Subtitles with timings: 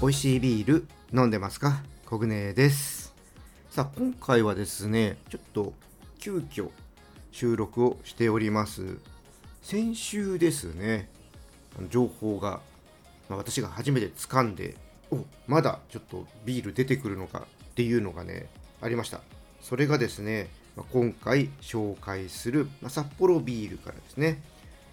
[0.00, 1.80] 美味しいビール飲んでますか？
[2.06, 3.14] コグネです。
[3.70, 5.72] さあ今回はですねちょっと
[6.18, 6.70] 急遽
[7.30, 8.98] 収録をしております。
[9.62, 11.08] 先週ですね
[11.88, 12.60] 情報が、
[13.28, 14.74] まあ、私が初めて掴んで
[15.12, 18.46] おまだちょっとビール出てくるのかっていうのがね
[18.80, 19.20] ありました。
[19.60, 20.48] それがですね、
[20.92, 24.42] 今回紹介する、ま、札幌ビールからですね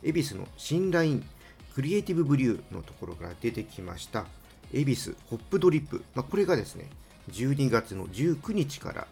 [0.04, 1.26] 恵比寿の新ライン
[1.74, 4.26] クリエイティブブリューのところから出てきました
[4.74, 6.90] 恵比寿ホップドリップ、まあ、これがですね
[7.32, 9.08] 12月の19日から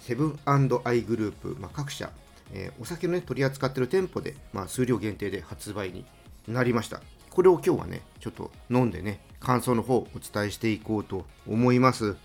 [0.00, 2.10] セブンアイグループ、まあ、各社、
[2.52, 6.04] えー、お酒の、ね、取り扱っている店舗で、まあ、数量限定で発売に
[6.48, 7.00] なりました。
[7.30, 12.16] これを今日はねちょっと飲んでね感想の方をお伝えしていこうと思います、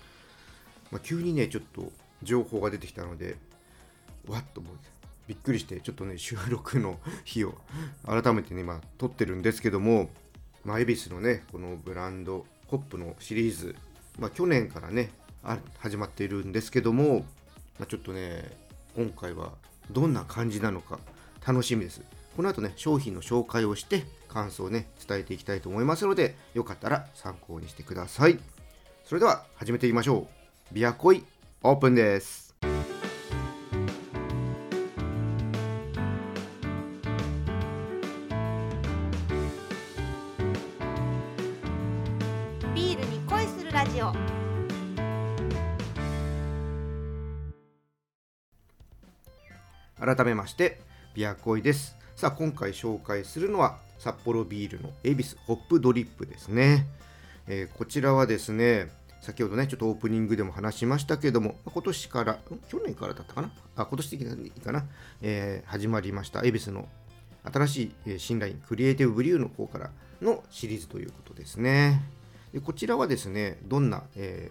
[0.90, 1.92] まあ、急にねちょっと
[2.22, 3.36] 情報が出てきたので
[4.26, 4.76] わっともう
[5.26, 7.54] びっくりしてちょっとね収録の 日を
[8.06, 10.10] 改めてね今撮ってるんですけども
[10.64, 13.74] まあ、恵比寿のねこのブランドホップのシリーズ、
[14.18, 15.10] まあ、去年からね
[15.78, 17.20] 始まっているんですけども、
[17.78, 18.44] まあ、ちょっとね
[18.94, 19.52] 今回は
[19.90, 20.98] どんな感じなのか
[21.46, 22.02] 楽しみです。
[22.36, 28.38] この後ね商品の紹介をして感想をね伝えていきたいと思いますのでよかったら参考にしてください。
[29.04, 30.37] それでは始めていきましょう。
[30.70, 31.24] ビアコイ
[31.62, 32.54] オープンです
[49.98, 50.80] 改めまして
[51.14, 51.96] ビアコイです。
[52.14, 56.86] さあ今回紹介するのは札幌ビールの恵比寿ホップドリップですね、
[57.46, 58.88] えー、こちらはですね
[59.20, 62.38] 先ほどねちょっとオープニングでも話しましたけども今年から
[62.68, 63.50] 去年からだったかな？
[63.76, 64.84] あ今年的にかな、
[65.20, 66.88] えー、始まりました恵比寿の
[67.44, 69.90] 新しい、新ラインクリエイティブブリューの方から
[70.20, 72.02] のシリーズということですね。
[72.52, 74.50] でこちらはですねどんな、え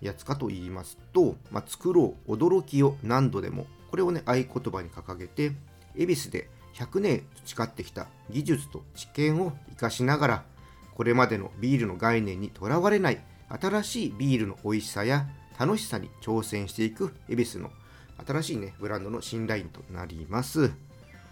[0.00, 5.52] ー、やつかと言いますと、まあ、作ろう驚きを何度でもこれをね合言葉に掲げて
[5.96, 10.44] 恵比寿で100年培ってきた技術と知見を生かしながら
[10.94, 15.26] これまでのビールの概念にとらわれない新しいビールの美味しさや
[15.58, 17.70] 楽しさに挑戦していく恵比寿の
[18.26, 20.72] 新しいねブランドの新ラインとなります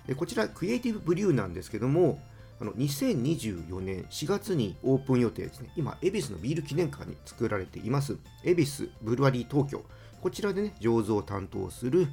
[0.06, 2.20] でこちらクリエイティブブリューなんですけども
[2.60, 9.84] あの2024年4月にオープン予定ですね今恵比寿のビール記念館に作られています恵比寿ブルワリー東京
[10.20, 12.08] こちらでね醸造を担当する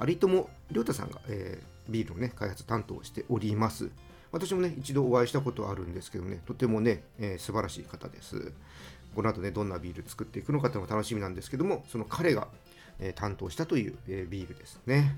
[0.00, 3.90] 有友亮太さんが、えー、ビールの、ね、開発担当しております。
[4.32, 8.52] 私もね、一度お会いしたことあるんですけどね、とてもね、えー、素晴らしい方です。
[9.14, 12.48] この後ね、どんなビール作っていくのかというのが楽しみなんですけども、その彼が、
[12.98, 15.16] え、担当したという、え、ビールですね。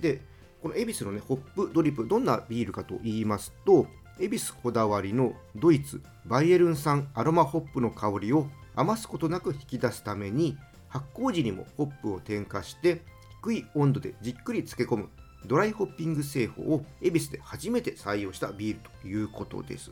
[0.00, 0.20] で、
[0.62, 3.86] この恵比寿のね、ホップドリップ、どんなビールかと言いますと、
[4.18, 10.56] 恵比寿こだわりのドイツ、バイエルン産アロマホップの香りを余すことなく引き出すために、
[10.88, 13.02] 発酵時にもホップを添加して
[13.42, 15.08] 低い温度でじっくり漬け込む
[15.44, 19.90] ドライホッピング製法を恵比寿で初めて採用したビールということです。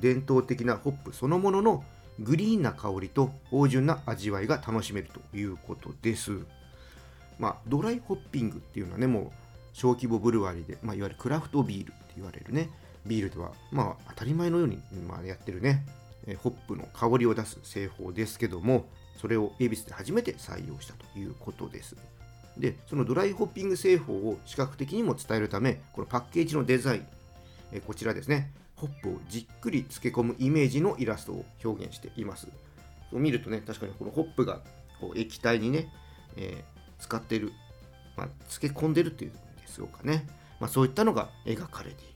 [0.00, 1.84] 伝統的なホップそのものの
[2.18, 6.32] グリーンな香りと芳醇な味わいが楽しめるということです。
[7.38, 9.30] まあ、ドライホッピングっていうのはね、もう
[9.72, 12.70] 小規模ブルワリーで、まあ、いわゆるクラフトビールって言われるね、
[13.06, 15.84] ビールでは、まあ、当たり前のように、まあ、やってるね、
[16.38, 18.86] ホップの香りを出す製法ですけども、
[19.20, 21.96] それを恵比寿で初めて採用したということです。
[22.56, 27.06] でそのドライホッピング製法を視覚的にも伝えるためこのパッケージのデザイン
[27.72, 28.52] えこちらですね
[28.82, 32.48] ホップをじっくり漬け込むイメージのイラストを表現しています。
[33.12, 34.60] 見るとね確かにこのホップが
[35.00, 35.88] こう液体にね、
[36.36, 37.52] えー、使ってる、
[38.16, 40.26] まあ、漬け込んでるっていうんでしょうかね、
[40.58, 42.12] まあ、そういったのが描かれている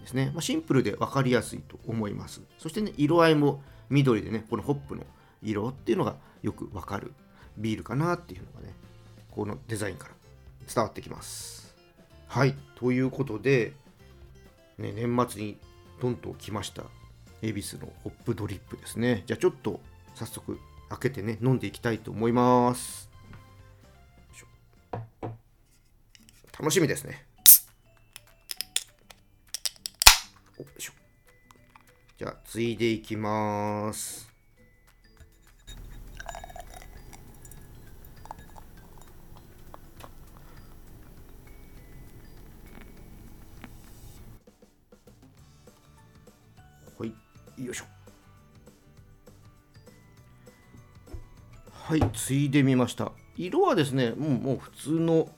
[0.00, 2.42] んですね、まあ、シンプルで分かりやすいと思います。
[2.58, 5.04] そしてね色合いも緑でねこのホップの
[5.42, 7.14] 色っていうのがよくわかる。
[7.56, 8.74] ビールかなっていうのがね
[9.30, 10.14] このデザインから
[10.72, 11.74] 伝わってきます。
[12.26, 13.72] はい、ということで、
[14.78, 15.58] ね、年末に
[16.02, 16.82] ドンと来ました
[17.42, 19.22] 恵比寿のホップドリップですね。
[19.24, 19.80] じゃあちょっと
[20.16, 20.58] 早速
[20.88, 23.08] 開けてね飲んでいきたいと思います。
[26.58, 27.24] 楽しみですね。
[32.18, 34.31] じゃあ、ついでいきます。
[47.64, 47.84] よいしょ。
[51.70, 53.12] はいついでみました。
[53.36, 55.28] 色はですねもうもう普通の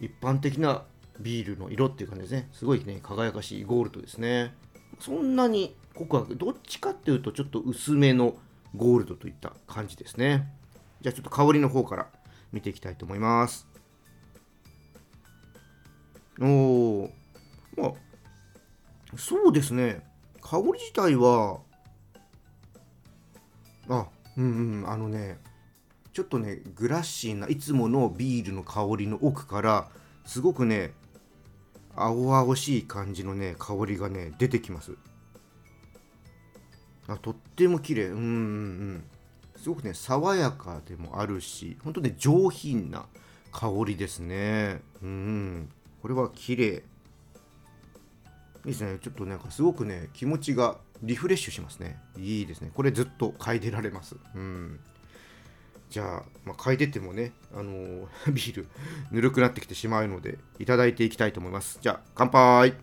[0.00, 0.84] 一般的な
[1.18, 2.48] ビールの色っていう感じですね。
[2.52, 4.54] すごいね輝かしいゴールドですね。
[4.98, 8.36] そんなに濃くはどっちかっていうとちょっと薄めの
[8.76, 10.52] ゴールドといった感じですね。
[11.00, 12.06] じゃあちょっと香りの方から
[12.52, 13.66] 見ていきたいと思います。
[16.40, 17.10] おお
[17.76, 17.92] まあ
[19.16, 20.08] そうですね。
[20.42, 21.60] 香り自体は
[23.88, 24.06] あ
[24.36, 25.38] うんうんあのね
[26.12, 29.88] ちょっとねグラッシーないつものビールの香りの奥から
[30.24, 30.92] すごくね
[31.94, 34.92] 青々しい感じのね香りがね出てきます。
[37.08, 38.06] あとっても綺麗。
[38.06, 39.04] うんうんうん。
[39.56, 43.06] すごくね爽やかでもあるし本当ね上品な
[43.52, 44.80] 香りですね。
[45.02, 45.68] うん。
[46.02, 46.82] これは綺麗。
[48.64, 48.98] いいですね。
[49.00, 51.98] ちょっとなんかすごくね気持ちがリフレッシュしますね。
[52.18, 52.70] いいですね。
[52.74, 54.16] これずっと嗅いでられます。
[54.34, 54.80] うん。
[55.88, 58.68] じゃあ、まあ、嗅いでてもね、あのー、 ビール
[59.10, 61.78] ぬるくなってきてしまうのでいただいていきたいと思います。
[61.80, 62.74] じゃあ乾杯。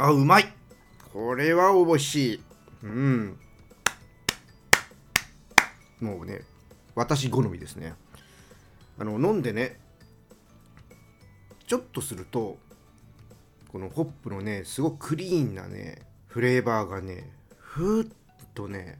[0.00, 0.54] あうまい。
[1.12, 2.42] これは美味しい。
[2.84, 3.38] うん。
[6.00, 6.42] もうね
[6.98, 7.94] 私好みですね。
[8.98, 9.78] あの飲んでね
[11.68, 12.58] ちょっとすると
[13.68, 18.08] このホップのねすごくクリーンなねフレーバーがねふーっ
[18.52, 18.98] とね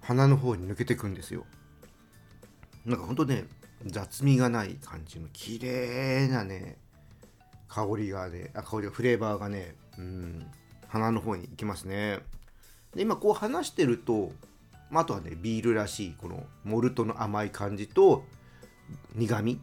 [0.00, 1.46] 鼻の方に抜けてくんですよ。
[2.84, 3.44] なんかほんとね
[3.86, 6.78] 雑味がない感じの綺麗なね
[7.68, 10.46] 香りがねあ香りがフレーバーがねうん
[10.88, 12.18] 鼻の方に行きますね。
[12.94, 14.32] で今こう話してると、
[14.98, 18.24] あ、あとはねビールらしいこのモルトの甘い感じと
[19.14, 19.60] 苦味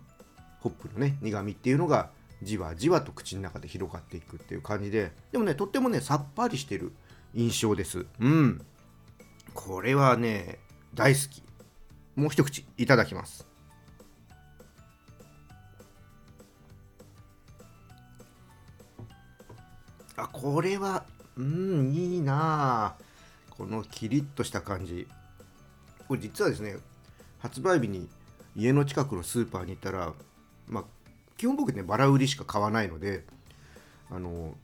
[0.60, 2.10] ホップのね苦味っていうのが
[2.44, 6.94] じわじわと口の中で広がっていくっていう感じででもねとってもねさっぱりしてる
[7.34, 8.06] 印象です。
[8.20, 8.66] うん。
[9.54, 10.60] これはね
[10.94, 11.44] 大好き。
[12.16, 13.46] もう一口いただきます。
[20.16, 22.96] あこれはうんいいな
[23.52, 25.08] このキリッとした感じ。
[26.08, 26.78] これ実はですね
[27.40, 28.08] 発売日に
[28.56, 30.14] 家の近くのスーパーに行ったら
[30.68, 30.84] まあ
[31.38, 33.24] 基本僕ねバラ売りしか買わないので
[34.10, 34.56] あの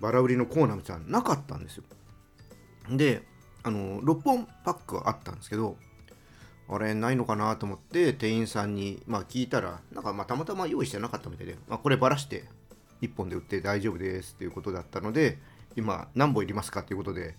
[0.00, 1.84] バラ売りのコーナーみたいななかったんですよ。
[2.90, 3.22] で
[3.62, 5.76] あの6本パックはあったんですけど
[6.68, 12.44] あれないのかなと思って店員さんに、まあ、聞いたらなんかまあたまたま用意してなかったみたいで、まあ、こればらして
[13.02, 15.38] 1本で売って大丈夫ですっていうことだったので
[15.76, 17.36] 今何本いりますかっていうことで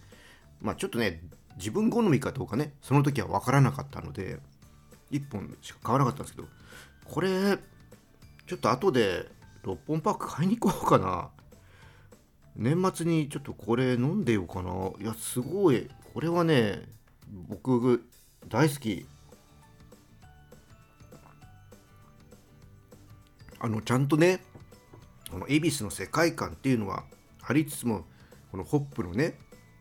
[0.62, 1.22] まあちょっとね
[1.58, 4.40] 自分好みかどうかねその時は分からなかったので
[5.12, 6.48] 1本しか買わなかったんですけど
[7.06, 7.58] これ
[8.48, 9.28] ちょっと後で
[9.64, 11.30] 6本パック買いに行こうかな。
[12.56, 14.72] 年末にちょっとこれ飲んでようかな。
[15.02, 15.90] いやすごい。
[16.14, 16.84] これはね
[17.48, 18.04] 僕
[18.48, 19.06] 大好き。
[23.60, 24.44] あのちゃんとね
[25.32, 27.06] この恵比寿の世界観っていうのは
[27.42, 28.06] ありつつも
[28.52, 29.40] このホップのね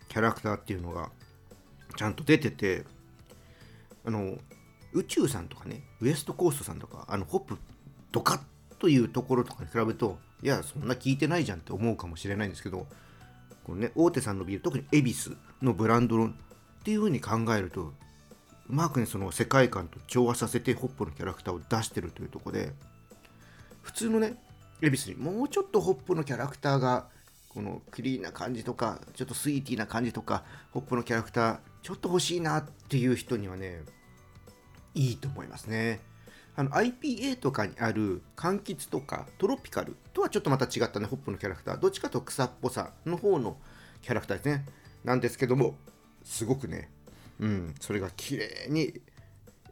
[0.08, 1.10] キャラクターっていうのが
[1.96, 2.84] ちゃんと出てて
[4.04, 4.36] あの
[4.92, 7.58] 宇宙さんとかねウエストコーストさんとかあのホップ
[8.10, 8.40] ドカッ
[8.78, 12.86] というところとかに比べるといやそんな聞いてないじゃんって思うかもしれないんですけど
[13.64, 16.32] このね大手さんのビール特に恵比寿のブランドのっ
[16.84, 17.92] ていう風に考えるとう
[18.68, 22.72] まくねその世界観と調和させてホップのキャラクターを出してるというとこで
[23.82, 24.34] 普通のね
[24.80, 27.06] 恵比寿にもうちょっとホップのキャラクターが
[27.54, 33.82] このクリーンな感じとかちょっとスイーティーな感じとかホップのキャラクターちょっと欲しいなっていう人にはね
[34.94, 36.00] いいと思いますね。
[36.54, 41.76] あの IPA とかにある柑橘とかトロピカルとはちょっとまた違ったねホップのキャラクター。
[41.78, 43.56] どっちかと草っぽさの方の
[44.02, 44.66] キャラクターですね。
[45.04, 45.76] なんですけども
[46.22, 46.90] すごくね
[47.40, 49.00] うんそれが綺麗に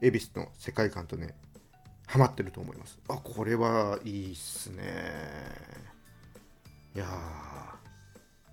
[0.01, 1.35] 恵比寿の世界観とね
[2.07, 2.99] ハマってると思います。
[3.09, 4.85] あこれはいいっすね。
[6.95, 7.07] いや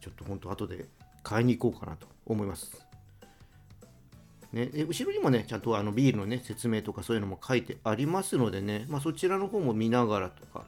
[0.08, 0.86] ちょっとほんと後で
[1.24, 2.88] 買いに行こうかなと思います
[4.54, 10.66] ね、後ろにもね、ちゃんとあのビールのね、説明とかそういうのも書いてありますのでね、まあ、そちらの方も見ながらとか、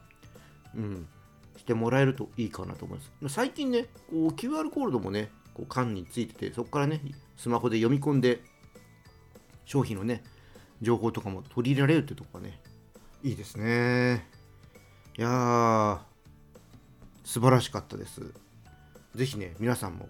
[0.76, 1.08] うん、
[1.56, 3.34] してもらえるといいかなと思います。
[3.34, 7.00] 最近ね、こう QR コードもね、こう缶についてて、そこからね、
[7.36, 8.42] スマホで読み込んで、
[9.64, 10.22] 商品のね、
[10.82, 12.60] 情報とかも取り入れられるってとこがね、
[13.22, 14.26] いいですね。
[15.16, 15.98] いやー、
[17.24, 18.32] 素晴らしかったです。
[19.14, 20.08] ぜひね、皆さんも、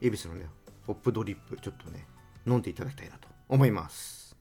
[0.00, 0.46] 恵比寿のね、
[0.84, 2.06] ホップドリップ、ちょっとね、
[2.44, 4.36] 飲んでいただきたいなと思います。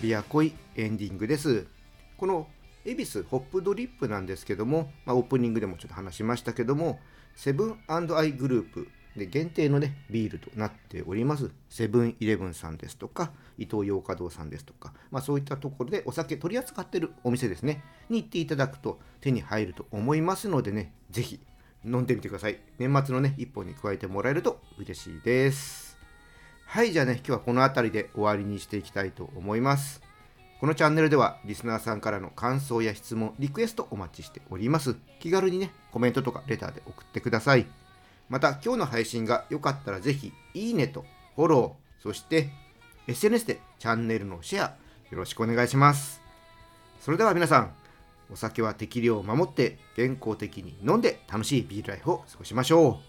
[0.00, 1.66] ビアコイエンディングです。
[2.16, 2.48] この
[2.84, 6.98] 恵比寿ホップドリップなんですけども、まあ、オープニングでもちょっと話しましたけども、
[7.36, 11.50] セブンアイグループで限定のねビールとなっております。
[11.68, 17.82] セブンイレブンさんですとか伊東洋華堂さんですとか、まあ、そういったところでお酒取り扱ってるお店ですね。
[18.08, 21.40] に行っていただくと手に入ると思いますのでねぜひ
[21.84, 22.58] 飲んでみてください。
[22.78, 25.98] 年末のね一本に加えてもらえると嬉しいです。
[26.64, 30.00] はいじゃあね今日はこの辺りで終わりにしていきたいと思います。
[30.58, 34.96] このチャンネルではリスナーさんからの感想や質問リクエストお待ちしております。
[35.20, 37.66] 気軽にねコメントとかレターで送ってください。
[38.32, 41.04] また今日の配信が良かったらぜひいいねと
[41.36, 42.48] フォローそして
[43.06, 44.62] SNS でチャンネルのシェア
[45.10, 46.22] よろしくお願いします。
[46.98, 47.74] それでは皆さん
[48.32, 53.00] お酒は適量を守って健康的に飲んで楽しいビールライフを過ごしましょ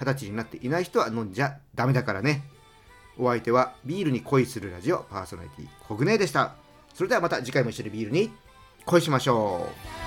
[0.00, 0.04] う。
[0.04, 2.42] 二十歳になっていない人は飲んじゃダメだからね。
[3.16, 6.56] お相手はビールに恋するラジオパーソナリティコグネでした。
[6.92, 8.32] それではまた次回も一緒にビールに
[8.84, 10.01] 恋しましょう。